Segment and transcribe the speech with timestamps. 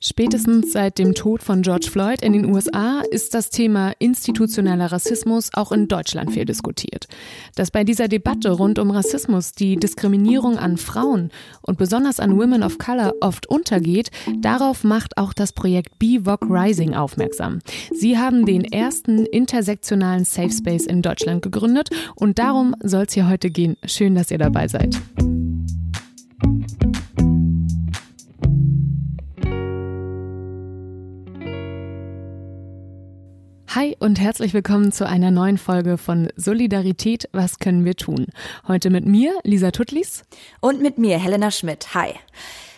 [0.00, 5.50] Spätestens seit dem Tod von George Floyd in den USA ist das Thema institutioneller Rassismus
[5.54, 7.08] auch in Deutschland viel diskutiert.
[7.56, 11.32] Dass bei dieser Debatte rund um Rassismus die Diskriminierung an Frauen
[11.62, 16.94] und besonders an Women of Color oft untergeht, darauf macht auch das Projekt BVOG Rising
[16.94, 17.58] aufmerksam.
[17.92, 23.28] Sie haben den ersten intersektionalen Safe Space in Deutschland gegründet und darum soll es hier
[23.28, 23.76] heute gehen.
[23.84, 24.96] Schön, dass ihr dabei seid.
[33.78, 38.26] Hi und herzlich willkommen zu einer neuen Folge von Solidarität, was können wir tun?
[38.66, 40.24] Heute mit mir, Lisa Tuttlis.
[40.60, 41.94] Und mit mir, Helena Schmidt.
[41.94, 42.14] Hi.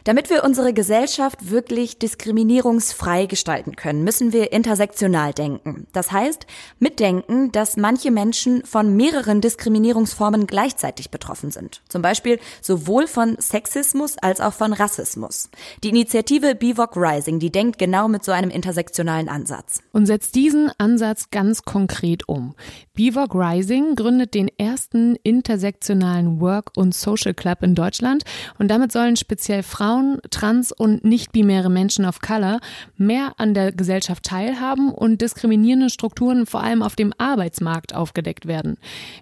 [0.04, 5.86] Damit wir unsere Gesellschaft wirklich diskriminierungsfrei gestalten können, müssen wir intersektional denken.
[5.92, 6.46] Das heißt,
[6.78, 11.82] mitdenken, dass manche Menschen von mehreren Diskriminierungsformen gleichzeitig betroffen sind.
[11.88, 15.50] Zum Beispiel sowohl von Sexismus als auch von Rassismus.
[15.84, 19.80] Die Initiative BIVOC Rising, die denkt genau mit so einem intersektionalen Ansatz.
[19.92, 22.54] Und setzt diesen Ansatz ganz konkret um.
[22.94, 28.24] BIVOC Rising gründet den ersten intersektionalen Work- und Social Club in Deutschland
[28.58, 32.60] und damit sollen speziell Frauen Frauen, trans- und nicht-binäre Menschen of Color
[32.96, 38.76] mehr an der Gesellschaft teilhaben und diskriminierende Strukturen vor allem auf dem Arbeitsmarkt aufgedeckt werden.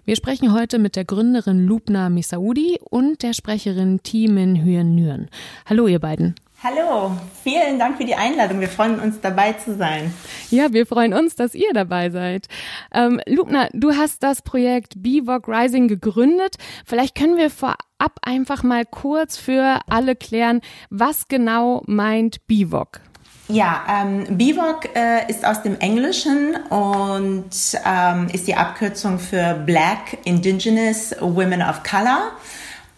[0.05, 5.29] Wir sprechen heute mit der Gründerin Lubna Misaudi und der Sprecherin Timin Hyen Nguyen.
[5.65, 6.35] Hallo ihr beiden.
[6.61, 8.59] Hallo, vielen Dank für die Einladung.
[8.59, 10.13] Wir freuen uns dabei zu sein.
[10.49, 12.47] Ja, wir freuen uns, dass ihr dabei seid.
[12.93, 16.57] Ähm, Lugner, du hast das Projekt BVOG Rising gegründet.
[16.85, 17.79] Vielleicht können wir vorab
[18.23, 22.99] einfach mal kurz für alle klären, was genau meint BVOG?
[23.47, 27.51] Ja, ähm, BVOG äh, ist aus dem Englischen und
[27.85, 32.33] ähm, ist die Abkürzung für Black Indigenous Women of Color.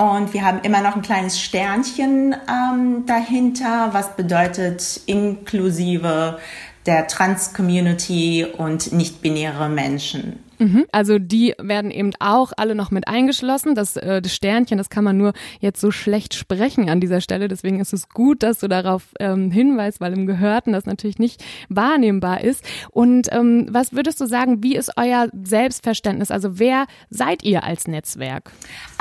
[0.02, 6.40] Und wir haben immer noch ein kleines Sternchen ähm, dahinter, was bedeutet inklusive
[6.88, 10.40] der Trans-Community und nicht-binäre Menschen.
[10.62, 10.86] Mhm.
[10.92, 13.74] Also die werden eben auch alle noch mit eingeschlossen.
[13.74, 17.48] Das, äh, das Sternchen, das kann man nur jetzt so schlecht sprechen an dieser Stelle.
[17.48, 21.44] Deswegen ist es gut, dass du darauf ähm, hinweist, weil im Gehörten das natürlich nicht
[21.70, 22.64] wahrnehmbar ist.
[22.92, 26.30] Und ähm, was würdest du sagen, wie ist euer Selbstverständnis?
[26.30, 28.52] Also wer seid ihr als Netzwerk?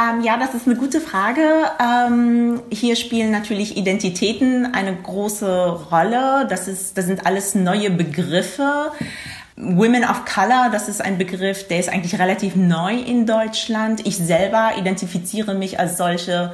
[0.01, 1.43] Ähm, ja, das ist eine gute Frage.
[1.79, 6.47] Ähm, hier spielen natürlich Identitäten eine große Rolle.
[6.49, 8.93] Das, ist, das sind alles neue Begriffe.
[9.63, 14.07] Women of Color, das ist ein Begriff, der ist eigentlich relativ neu in Deutschland.
[14.07, 16.53] Ich selber identifiziere mich als solche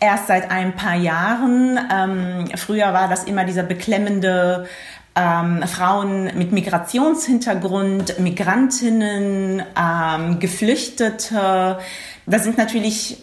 [0.00, 1.78] erst seit ein paar Jahren.
[1.92, 4.66] Ähm, früher war das immer dieser beklemmende
[5.14, 11.78] ähm, Frauen mit Migrationshintergrund, Migrantinnen, ähm, Geflüchtete.
[12.26, 13.18] Das sind natürlich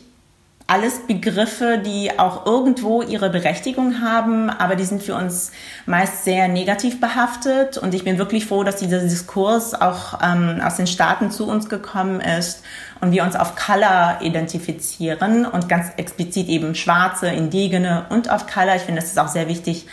[0.67, 5.53] alles Begriffe, die auch irgendwo ihre Berechtigung haben, aber die sind für uns
[5.85, 7.77] meist sehr negativ behaftet.
[7.77, 11.69] Und ich bin wirklich froh, dass dieser Diskurs auch ähm, aus den Staaten zu uns
[11.69, 12.63] gekommen ist
[12.99, 18.75] und wir uns auf Color identifizieren und ganz explizit eben Schwarze, Indigene und auf Color.
[18.75, 19.87] Ich finde, das ist auch sehr wichtig,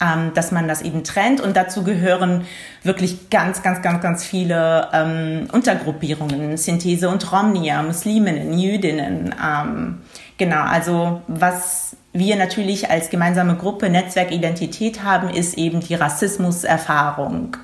[0.00, 1.40] ähm, dass man das eben trennt.
[1.40, 2.46] Und dazu gehören
[2.82, 9.34] wirklich ganz, ganz, ganz, ganz viele ähm, Untergruppierungen, Synthese und Romnia, Musliminnen, Jüdinnen.
[9.44, 9.98] Ähm,
[10.38, 17.56] genau, also was wir natürlich als gemeinsame Gruppe Netzwerkidentität haben, ist eben die Rassismuserfahrung.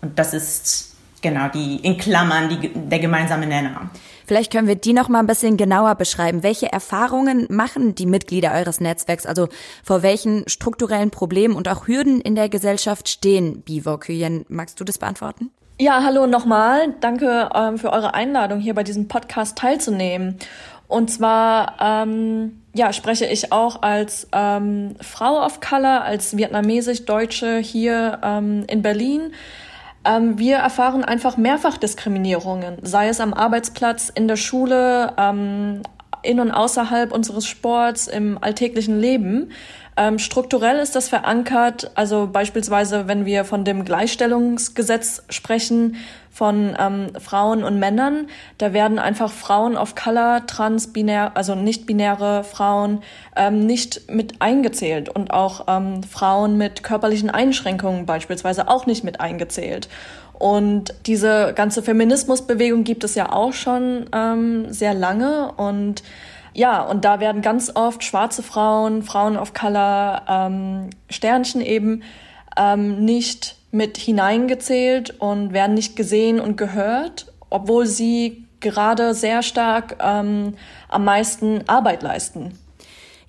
[0.00, 3.90] Und das ist genau die in Klammern die, der gemeinsame Nenner.
[4.28, 6.42] Vielleicht können wir die noch mal ein bisschen genauer beschreiben.
[6.42, 9.24] Welche Erfahrungen machen die Mitglieder eures Netzwerks?
[9.24, 9.48] Also
[9.82, 14.44] vor welchen strukturellen Problemen und auch Hürden in der Gesellschaft stehen Bivokyen?
[14.48, 15.50] Magst du das beantworten?
[15.80, 16.94] Ja, hallo nochmal.
[17.00, 20.36] Danke ähm, für eure Einladung, hier bei diesem Podcast teilzunehmen.
[20.88, 28.18] Und zwar ähm, ja, spreche ich auch als ähm, Frau of Color, als vietnamesisch-Deutsche hier
[28.22, 29.32] ähm, in Berlin.
[30.08, 35.82] Ähm, wir erfahren einfach Mehrfachdiskriminierungen, sei es am Arbeitsplatz, in der Schule, ähm,
[36.22, 39.50] in und außerhalb unseres Sports, im alltäglichen Leben.
[39.98, 45.96] Ähm, strukturell ist das verankert, also beispielsweise, wenn wir von dem Gleichstellungsgesetz sprechen,
[46.30, 48.28] von ähm, Frauen und Männern,
[48.58, 53.02] da werden einfach Frauen of Color, trans, binär, also nicht-binäre Frauen
[53.34, 59.20] ähm, nicht mit eingezählt und auch ähm, Frauen mit körperlichen Einschränkungen beispielsweise auch nicht mit
[59.20, 59.88] eingezählt.
[60.34, 66.04] Und diese ganze Feminismusbewegung gibt es ja auch schon ähm, sehr lange und
[66.54, 72.02] ja, und da werden ganz oft schwarze Frauen, Frauen of Color, ähm, Sternchen eben
[72.56, 79.96] ähm, nicht mit hineingezählt und werden nicht gesehen und gehört, obwohl sie gerade sehr stark
[80.00, 80.54] ähm,
[80.88, 82.58] am meisten Arbeit leisten.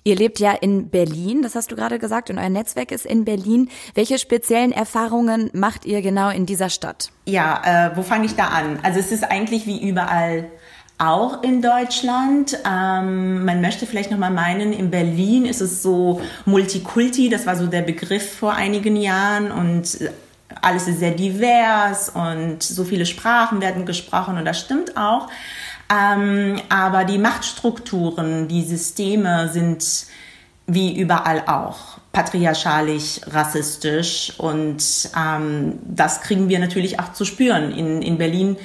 [0.02, 3.26] Ihr lebt ja in Berlin, das hast du gerade gesagt, und euer Netzwerk ist in
[3.26, 3.68] Berlin.
[3.94, 7.10] Welche speziellen Erfahrungen macht ihr genau in dieser Stadt?
[7.26, 8.78] Ja, äh, wo fange ich da an?
[8.82, 10.50] Also es ist eigentlich wie überall
[11.00, 12.58] auch in Deutschland.
[12.64, 17.56] Ähm, man möchte vielleicht noch mal meinen, in Berlin ist es so Multikulti, das war
[17.56, 19.98] so der Begriff vor einigen Jahren und
[20.62, 25.28] alles ist sehr divers und so viele Sprachen werden gesprochen und das stimmt auch.
[25.90, 30.06] Ähm, aber die Machtstrukturen, die Systeme sind
[30.66, 34.82] wie überall auch patriarchalisch, rassistisch und
[35.16, 37.72] ähm, das kriegen wir natürlich auch zu spüren.
[37.72, 38.56] In, in Berlin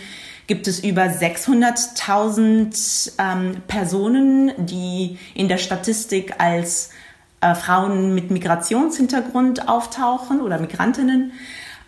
[0.47, 6.91] gibt es über 600.000 ähm, Personen, die in der Statistik als
[7.41, 11.31] äh, Frauen mit Migrationshintergrund auftauchen oder Migrantinnen.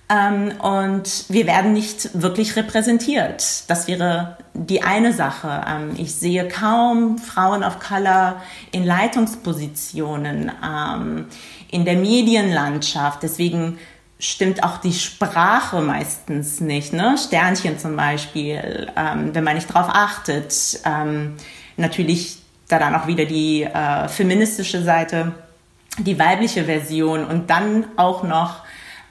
[0.09, 3.69] Ähm, und wir werden nicht wirklich repräsentiert.
[3.69, 5.65] Das wäre die eine Sache.
[5.68, 11.25] Ähm, ich sehe kaum Frauen of Color in Leitungspositionen, ähm,
[11.69, 13.21] in der Medienlandschaft.
[13.21, 13.80] Deswegen
[14.19, 16.93] stimmt auch die Sprache meistens nicht.
[16.93, 17.17] Ne?
[17.17, 20.79] Sternchen zum Beispiel, ähm, wenn man nicht darauf achtet.
[20.85, 21.35] Ähm,
[21.77, 22.37] natürlich
[22.67, 25.33] da dann auch wieder die äh, feministische Seite,
[25.99, 28.63] die weibliche Version und dann auch noch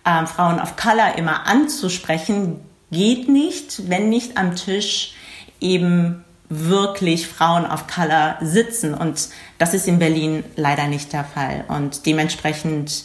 [0.05, 2.61] äh, Frauen of Color immer anzusprechen,
[2.91, 5.15] geht nicht, wenn nicht am Tisch
[5.61, 8.95] eben wirklich Frauen of Color sitzen.
[8.95, 11.65] Und das ist in Berlin leider nicht der Fall.
[11.69, 13.05] Und dementsprechend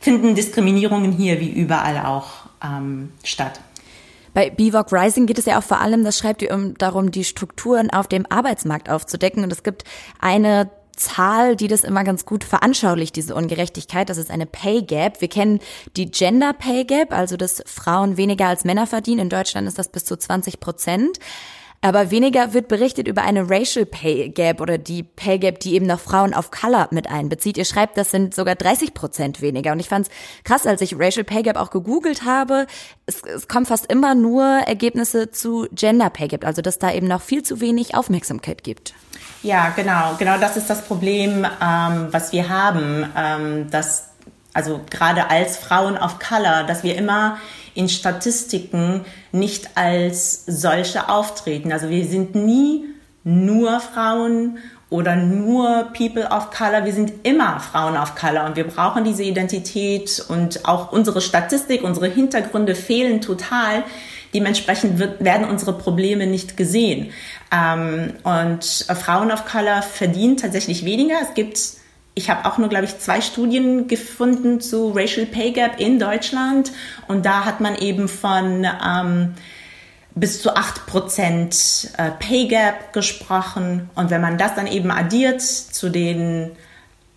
[0.00, 2.30] finden Diskriminierungen hier wie überall auch
[2.64, 3.60] ähm, statt.
[4.32, 7.24] Bei BVOG Rising geht es ja auch vor allem, das schreibt ihr, um darum, die
[7.24, 9.44] Strukturen auf dem Arbeitsmarkt aufzudecken.
[9.44, 9.84] Und es gibt
[10.20, 14.08] eine Zahl, die das immer ganz gut veranschaulicht, diese Ungerechtigkeit.
[14.08, 15.20] Das ist eine Pay Gap.
[15.20, 15.58] Wir kennen
[15.96, 19.20] die Gender Pay Gap, also dass Frauen weniger als Männer verdienen.
[19.20, 21.18] In Deutschland ist das bis zu 20 Prozent.
[21.82, 25.86] Aber weniger wird berichtet über eine Racial Pay Gap oder die Pay Gap, die eben
[25.86, 27.56] noch Frauen of Color mit einbezieht.
[27.56, 29.72] Ihr schreibt, das sind sogar 30 Prozent weniger.
[29.72, 30.12] Und ich fand es
[30.44, 32.66] krass, als ich Racial Pay Gap auch gegoogelt habe.
[33.06, 37.08] Es, es kommen fast immer nur Ergebnisse zu Gender Pay Gap, also dass da eben
[37.08, 38.92] noch viel zu wenig Aufmerksamkeit gibt.
[39.42, 44.09] Ja, genau, genau das ist das Problem, ähm, was wir haben, ähm, dass
[44.52, 47.38] also gerade als Frauen of Color, dass wir immer
[47.74, 51.72] in Statistiken nicht als solche auftreten.
[51.72, 52.84] Also wir sind nie
[53.22, 54.58] nur Frauen
[54.88, 56.84] oder nur People of Color.
[56.84, 61.84] Wir sind immer Frauen of Color und wir brauchen diese Identität und auch unsere Statistik,
[61.84, 63.84] unsere Hintergründe fehlen total.
[64.34, 67.12] Dementsprechend wird, werden unsere Probleme nicht gesehen.
[67.52, 71.16] Ähm, und Frauen of Color verdienen tatsächlich weniger.
[71.22, 71.79] Es gibt
[72.14, 76.72] ich habe auch nur, glaube ich, zwei Studien gefunden zu Racial Pay Gap in Deutschland.
[77.08, 79.34] Und da hat man eben von ähm,
[80.14, 83.88] bis zu 8% äh, Pay Gap gesprochen.
[83.94, 86.50] Und wenn man das dann eben addiert zu den,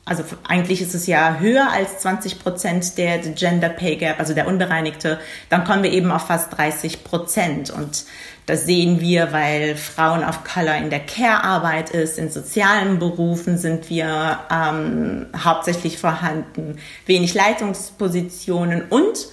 [0.05, 5.19] also eigentlich ist es ja höher als 20% der Gender Pay Gap, also der unbereinigte,
[5.49, 7.71] dann kommen wir eben auf fast 30%.
[7.71, 8.03] Und
[8.45, 13.89] das sehen wir, weil Frauen of Color in der Care-Arbeit ist, in sozialen Berufen sind
[13.89, 19.27] wir ähm, hauptsächlich vorhanden, wenig Leitungspositionen und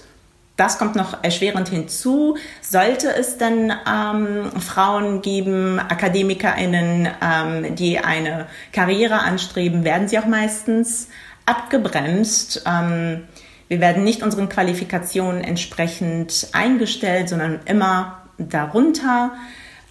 [0.61, 2.37] das kommt noch erschwerend hinzu.
[2.61, 10.27] Sollte es dann ähm, Frauen geben, AkademikerInnen, ähm, die eine Karriere anstreben, werden sie auch
[10.27, 11.07] meistens
[11.47, 12.61] abgebremst.
[12.67, 13.23] Ähm,
[13.69, 19.31] wir werden nicht unseren Qualifikationen entsprechend eingestellt, sondern immer darunter.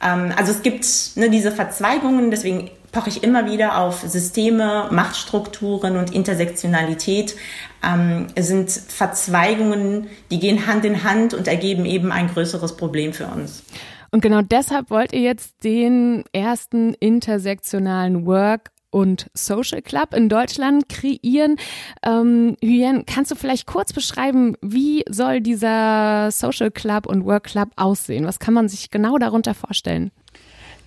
[0.00, 5.96] Ähm, also es gibt ne, diese Verzweigungen, deswegen poche ich immer wieder auf Systeme, Machtstrukturen
[5.96, 7.36] und Intersektionalität.
[7.82, 13.12] Ähm, es sind Verzweigungen, die gehen Hand in Hand und ergeben eben ein größeres Problem
[13.12, 13.62] für uns.
[14.10, 20.88] Und genau deshalb wollt ihr jetzt den ersten intersektionalen Work und Social Club in Deutschland
[20.88, 21.56] kreieren.
[22.02, 27.70] Ähm, Hyen, kannst du vielleicht kurz beschreiben, wie soll dieser Social Club und Work Club
[27.76, 28.26] aussehen?
[28.26, 30.10] Was kann man sich genau darunter vorstellen?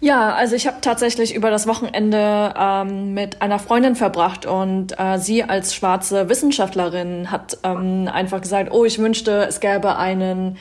[0.03, 5.17] Ja, also ich habe tatsächlich über das Wochenende ähm, mit einer Freundin verbracht und äh,
[5.17, 10.57] sie als schwarze Wissenschaftlerin hat ähm, einfach gesagt, oh, ich wünschte, es gäbe einen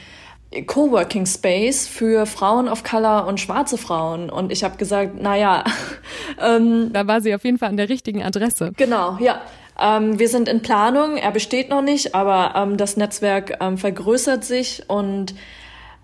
[0.69, 4.31] Coworking Space für Frauen of Color und schwarze Frauen.
[4.31, 5.65] Und ich habe gesagt, naja.
[6.41, 8.71] ähm, da war sie auf jeden Fall an der richtigen Adresse.
[8.77, 9.41] Genau, ja.
[9.77, 14.45] Ähm, wir sind in Planung, er besteht noch nicht, aber ähm, das Netzwerk ähm, vergrößert
[14.45, 15.35] sich und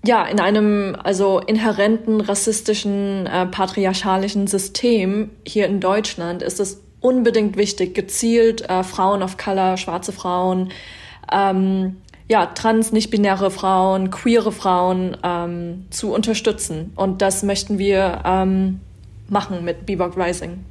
[0.04, 7.56] ja, in einem also inhärenten rassistischen, äh, patriarchalischen System hier in Deutschland ist es unbedingt
[7.56, 10.70] wichtig, gezielt äh, Frauen of Color, schwarze Frauen,
[11.32, 11.96] ähm,
[12.30, 16.92] ja, trans, nicht-binäre Frauen, queere Frauen ähm, zu unterstützen.
[16.94, 18.80] Und das möchten wir ähm,
[19.28, 20.64] machen mit Bebop Rising.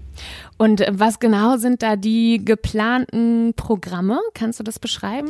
[0.58, 4.20] Und was genau sind da die geplanten Programme?
[4.34, 5.30] Kannst du das beschreiben?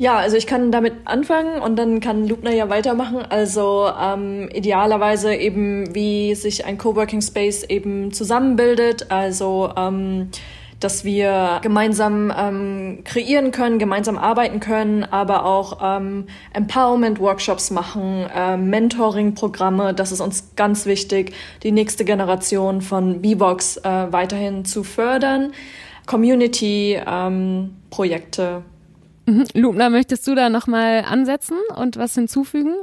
[0.00, 3.18] Ja, also ich kann damit anfangen und dann kann Lubner ja weitermachen.
[3.28, 9.10] Also ähm, idealerweise eben, wie sich ein Coworking Space eben zusammenbildet.
[9.10, 10.30] Also ähm,
[10.80, 18.56] dass wir gemeinsam ähm, kreieren können, gemeinsam arbeiten können, aber auch ähm, Empowerment-Workshops machen, äh,
[18.56, 19.94] Mentoring-Programme.
[19.94, 21.32] Das ist uns ganz wichtig,
[21.64, 25.52] die nächste Generation von VBox äh, weiterhin zu fördern.
[26.06, 28.42] Community-Projekte.
[28.42, 28.77] Ähm,
[29.28, 29.44] mhm.
[29.54, 32.74] Lubna, möchtest du da nochmal ansetzen und was hinzufügen?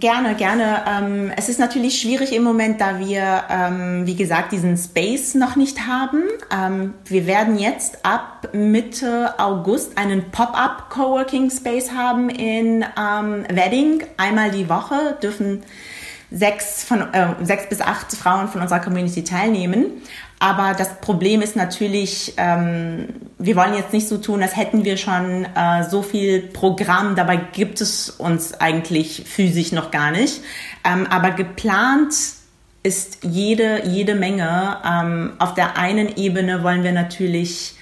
[0.00, 0.82] Gerne, gerne.
[0.88, 5.54] Ähm, es ist natürlich schwierig im Moment, da wir, ähm, wie gesagt, diesen Space noch
[5.54, 6.24] nicht haben.
[6.52, 12.84] Ähm, wir werden jetzt ab Mitte August einen Pop-up Coworking Space haben in
[13.48, 14.02] Wedding.
[14.16, 15.62] Einmal die Woche dürfen
[16.30, 20.02] sechs, von, äh, sechs bis acht Frauen von unserer Community teilnehmen.
[20.40, 24.96] Aber das Problem ist natürlich, ähm, wir wollen jetzt nicht so tun, als hätten wir
[24.96, 27.16] schon äh, so viel Programm.
[27.16, 30.40] Dabei gibt es uns eigentlich physisch noch gar nicht.
[30.84, 32.14] Ähm, aber geplant
[32.84, 34.76] ist jede, jede Menge.
[34.88, 37.74] Ähm, auf der einen Ebene wollen wir natürlich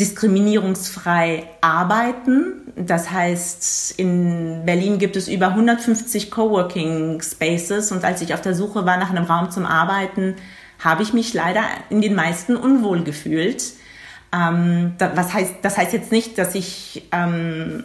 [0.00, 2.72] diskriminierungsfrei arbeiten.
[2.76, 8.54] Das heißt, in Berlin gibt es über 150 Coworking Spaces und als ich auf der
[8.54, 10.36] Suche war nach einem Raum zum Arbeiten,
[10.78, 13.62] habe ich mich leider in den meisten unwohl gefühlt.
[14.32, 17.84] Ähm, da, was heißt, das heißt jetzt nicht, dass ich ähm,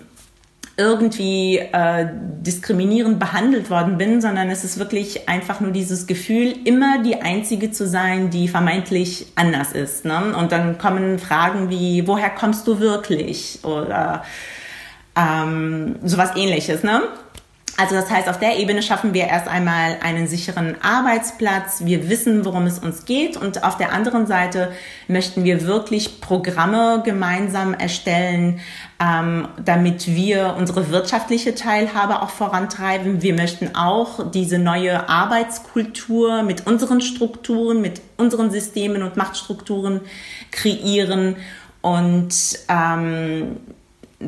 [0.75, 7.03] irgendwie äh, diskriminierend behandelt worden bin, sondern es ist wirklich einfach nur dieses Gefühl, immer
[7.03, 10.03] die Einzige zu sein, die vermeintlich anders ist.
[10.05, 10.35] Ne?
[10.35, 13.59] Und dann kommen Fragen wie, woher kommst du wirklich?
[13.63, 14.23] Oder
[15.15, 16.81] ähm, sowas ähnliches.
[16.81, 17.03] Ne?
[17.75, 21.81] Also das heißt, auf der Ebene schaffen wir erst einmal einen sicheren Arbeitsplatz.
[21.83, 23.35] Wir wissen, worum es uns geht.
[23.35, 24.71] Und auf der anderen Seite
[25.07, 28.59] möchten wir wirklich Programme gemeinsam erstellen,
[29.01, 33.23] ähm, damit wir unsere wirtschaftliche Teilhabe auch vorantreiben.
[33.23, 40.01] Wir möchten auch diese neue Arbeitskultur mit unseren Strukturen, mit unseren Systemen und Machtstrukturen
[40.51, 41.37] kreieren.
[41.81, 42.35] Und
[42.69, 43.57] ähm,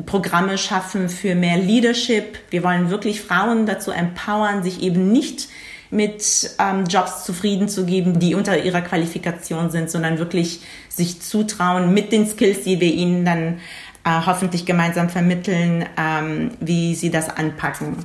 [0.04, 2.38] Programme schaffen für mehr Leadership.
[2.50, 5.48] Wir wollen wirklich Frauen dazu empowern, sich eben nicht
[5.90, 11.94] mit ähm, Jobs zufrieden zu geben, die unter ihrer Qualifikation sind, sondern wirklich sich zutrauen
[11.94, 13.60] mit den Skills, die wir ihnen dann
[14.04, 17.96] äh, hoffentlich gemeinsam vermitteln, ähm, wie sie das anpacken.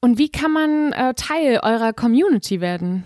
[0.00, 3.04] Und wie kann man äh, Teil eurer Community werden?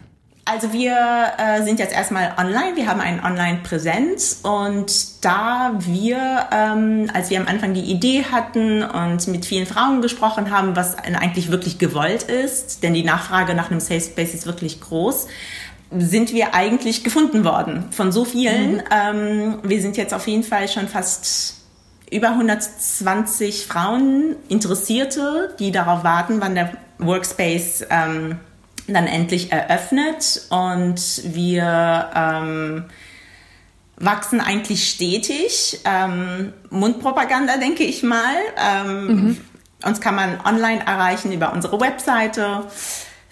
[0.50, 0.96] Also wir
[1.38, 7.38] äh, sind jetzt erstmal online, wir haben eine Online-Präsenz und da wir, ähm, als wir
[7.40, 12.24] am Anfang die Idee hatten und mit vielen Frauen gesprochen haben, was eigentlich wirklich gewollt
[12.24, 15.28] ist, denn die Nachfrage nach einem Safe Space ist wirklich groß,
[15.96, 18.72] sind wir eigentlich gefunden worden von so vielen.
[18.72, 18.82] Mhm.
[18.90, 21.58] Ähm, wir sind jetzt auf jeden Fall schon fast
[22.10, 28.40] über 120 Frauen Interessierte, die darauf warten, wann der Workspace ähm,
[28.86, 32.84] dann endlich eröffnet und wir ähm,
[33.96, 35.80] wachsen eigentlich stetig.
[35.84, 38.34] Ähm, Mundpropaganda, denke ich mal.
[38.56, 39.36] Ähm, mhm.
[39.84, 42.64] Uns kann man online erreichen über unsere Webseite.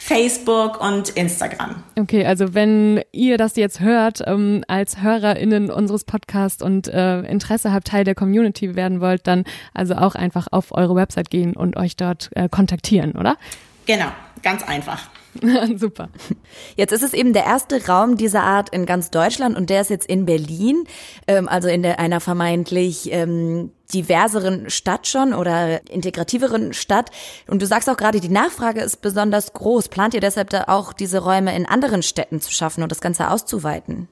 [0.01, 1.83] Facebook und Instagram.
[1.99, 7.73] Okay, also wenn ihr das jetzt hört, ähm, als HörerInnen unseres Podcasts und äh, Interesse
[7.73, 11.77] habt, Teil der Community werden wollt, dann also auch einfach auf eure Website gehen und
[11.77, 13.37] euch dort äh, kontaktieren, oder?
[13.87, 14.07] Genau,
[14.43, 15.11] ganz einfach.
[15.77, 16.09] Super.
[16.77, 19.91] Jetzt ist es eben der erste Raum dieser Art in ganz Deutschland und der ist
[19.91, 20.85] jetzt in Berlin,
[21.27, 27.11] ähm, also in der, einer vermeintlich ähm, diverseren Stadt schon oder integrativeren Stadt.
[27.47, 29.89] Und du sagst auch gerade, die Nachfrage ist besonders groß.
[29.89, 33.31] Plant ihr deshalb da auch diese Räume in anderen Städten zu schaffen und das Ganze
[33.31, 34.09] auszuweiten?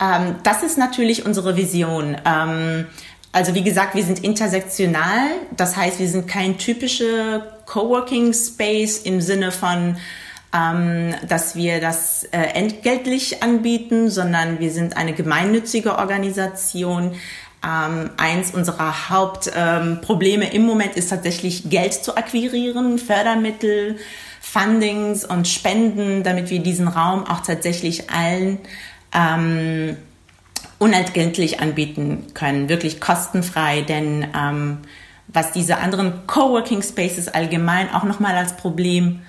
[0.00, 2.16] Ähm, das ist natürlich unsere Vision.
[2.24, 2.86] Ähm,
[3.32, 5.28] also wie gesagt, wir sind intersektional.
[5.56, 9.96] Das heißt, wir sind kein typischer Coworking Space im Sinne von
[10.56, 17.12] ähm, dass wir das äh, entgeltlich anbieten, sondern wir sind eine gemeinnützige Organisation.
[17.66, 23.96] Ähm, eins unserer Hauptprobleme ähm, im Moment ist tatsächlich Geld zu akquirieren, Fördermittel,
[24.40, 28.58] Fundings und Spenden, damit wir diesen Raum auch tatsächlich allen
[29.12, 29.96] ähm,
[30.78, 34.78] unentgeltlich anbieten können, wirklich kostenfrei, denn ähm,
[35.28, 39.22] was diese anderen Coworking Spaces allgemein auch nochmal als Problem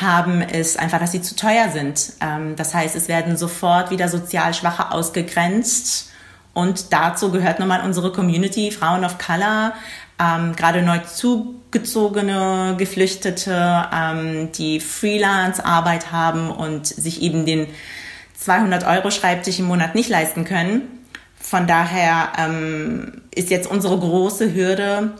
[0.00, 2.14] haben, ist einfach, dass sie zu teuer sind.
[2.20, 6.10] Ähm, das heißt, es werden sofort wieder sozial Schwache ausgegrenzt.
[6.52, 9.72] Und dazu gehört nochmal unsere Community, Frauen of Color,
[10.20, 17.66] ähm, gerade neu zugezogene Geflüchtete, ähm, die Freelance-Arbeit haben und sich eben den
[18.38, 20.82] 200 Euro Schreibtisch im Monat nicht leisten können.
[21.40, 25.12] Von daher ähm, ist jetzt unsere große Hürde,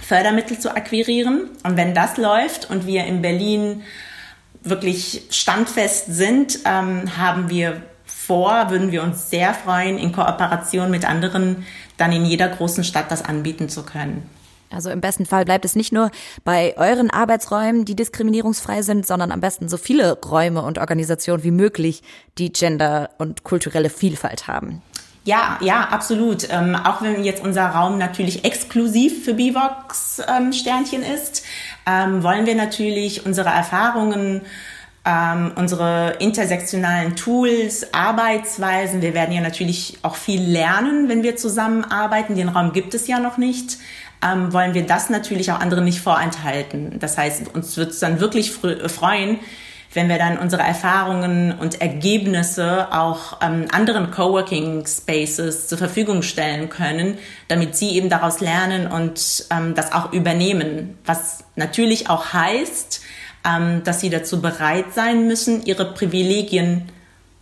[0.00, 1.50] Fördermittel zu akquirieren.
[1.64, 3.82] Und wenn das läuft und wir in Berlin
[4.68, 11.08] wirklich standfest sind, ähm, haben wir vor, würden wir uns sehr freuen, in Kooperation mit
[11.08, 11.64] anderen
[11.96, 14.28] dann in jeder großen Stadt das anbieten zu können.
[14.70, 16.10] Also im besten Fall bleibt es nicht nur
[16.44, 21.52] bei euren Arbeitsräumen, die diskriminierungsfrei sind, sondern am besten so viele Räume und Organisationen wie
[21.52, 22.02] möglich,
[22.38, 24.82] die Gender und kulturelle Vielfalt haben.
[25.26, 26.48] Ja, ja, absolut.
[26.50, 31.44] Ähm, auch wenn jetzt unser Raum natürlich exklusiv für Bivox ähm, ist,
[31.84, 34.42] ähm, wollen wir natürlich unsere Erfahrungen
[35.04, 39.02] ähm, unsere intersektionalen Tools, Arbeitsweisen.
[39.02, 42.34] Wir werden ja natürlich auch viel lernen, wenn wir zusammenarbeiten.
[42.34, 43.78] Den Raum gibt es ja noch nicht.
[44.22, 46.98] Ähm, wollen wir das natürlich auch anderen nicht vorenthalten.
[46.98, 49.38] Das heißt, uns wird es dann wirklich freuen,
[49.96, 56.68] wenn wir dann unsere Erfahrungen und Ergebnisse auch ähm, anderen Coworking Spaces zur Verfügung stellen
[56.68, 60.98] können, damit sie eben daraus lernen und ähm, das auch übernehmen.
[61.06, 63.00] Was natürlich auch heißt,
[63.46, 66.90] ähm, dass sie dazu bereit sein müssen, ihre Privilegien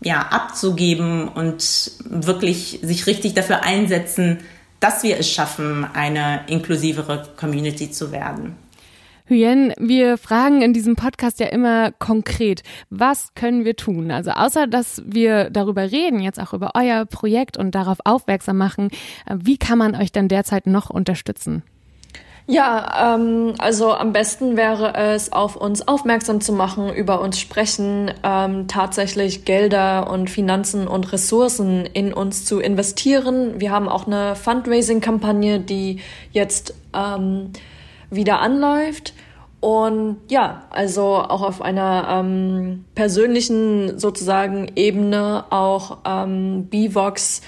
[0.00, 4.40] ja, abzugeben und wirklich sich richtig dafür einsetzen,
[4.78, 8.56] dass wir es schaffen, eine inklusivere Community zu werden.
[9.26, 14.10] Hyen, wir fragen in diesem Podcast ja immer konkret, was können wir tun?
[14.10, 18.90] Also außer, dass wir darüber reden, jetzt auch über euer Projekt und darauf aufmerksam machen,
[19.24, 21.62] äh, wie kann man euch denn derzeit noch unterstützen?
[22.46, 28.10] Ja, ähm, also am besten wäre es, auf uns aufmerksam zu machen, über uns sprechen,
[28.22, 33.58] ähm, tatsächlich Gelder und Finanzen und Ressourcen in uns zu investieren.
[33.58, 36.00] Wir haben auch eine Fundraising-Kampagne, die
[36.32, 37.52] jetzt ähm,
[38.14, 39.14] wieder anläuft.
[39.60, 47.40] Und ja, also auch auf einer ähm, persönlichen sozusagen Ebene auch ähm, BVOX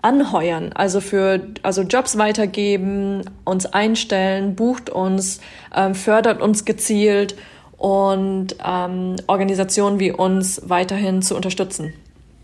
[0.00, 5.40] anheuern, also für also Jobs weitergeben, uns einstellen, bucht uns,
[5.74, 7.34] ähm, fördert uns gezielt
[7.78, 11.94] und ähm, Organisationen wie uns weiterhin zu unterstützen.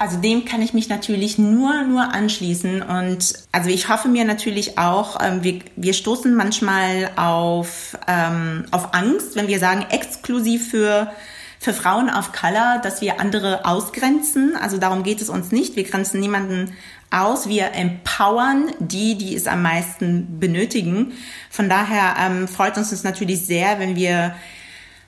[0.01, 2.81] Also dem kann ich mich natürlich nur, nur anschließen.
[2.81, 8.95] Und also ich hoffe mir natürlich auch, ähm, wir, wir stoßen manchmal auf, ähm, auf
[8.95, 11.13] Angst, wenn wir sagen, exklusiv für,
[11.59, 14.57] für Frauen of Color, dass wir andere ausgrenzen.
[14.57, 15.77] Also darum geht es uns nicht.
[15.77, 16.73] Wir grenzen niemanden
[17.11, 17.51] aus.
[17.51, 21.13] Wir empowern die, die es am meisten benötigen.
[21.51, 24.35] Von daher ähm, freut uns es natürlich sehr, wenn wir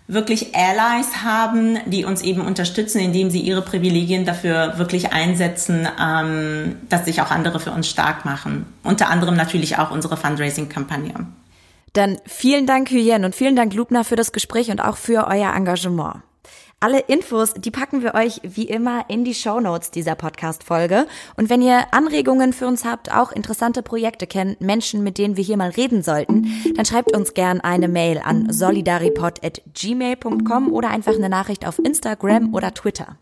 [0.09, 6.77] wirklich Allies haben, die uns eben unterstützen, indem sie ihre Privilegien dafür wirklich einsetzen, ähm,
[6.89, 8.67] dass sich auch andere für uns stark machen.
[8.83, 11.15] Unter anderem natürlich auch unsere Fundraising-Kampagne.
[11.93, 15.55] Dann vielen Dank, Hyen, und vielen Dank, Lubna, für das Gespräch und auch für euer
[15.55, 16.23] Engagement.
[16.83, 21.07] Alle Infos, die packen wir euch wie immer in die Show Notes dieser Podcast-Folge.
[21.37, 25.45] Und wenn ihr Anregungen für uns habt, auch interessante Projekte kennt, Menschen, mit denen wir
[25.45, 31.29] hier mal reden sollten, dann schreibt uns gern eine Mail an solidaripod.gmail.com oder einfach eine
[31.29, 33.17] Nachricht auf Instagram oder Twitter.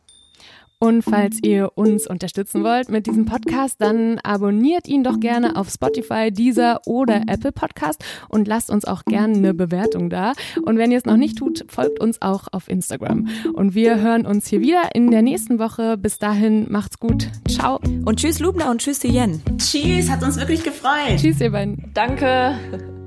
[0.83, 5.69] Und falls ihr uns unterstützen wollt mit diesem Podcast, dann abonniert ihn doch gerne auf
[5.69, 10.33] Spotify, Deezer oder Apple Podcast und lasst uns auch gerne eine Bewertung da.
[10.63, 13.29] Und wenn ihr es noch nicht tut, folgt uns auch auf Instagram.
[13.53, 15.99] Und wir hören uns hier wieder in der nächsten Woche.
[15.99, 17.29] Bis dahin, macht's gut.
[17.47, 17.79] Ciao.
[18.07, 19.43] Und tschüss Lubna und tschüss Yen.
[19.59, 21.19] Tschüss, hat uns wirklich gefreut.
[21.19, 21.91] Tschüss ihr beiden.
[21.93, 23.00] Danke.